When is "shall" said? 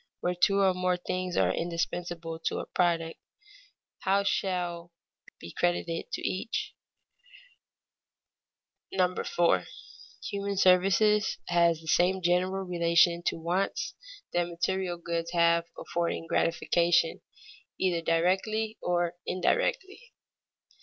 4.29-4.91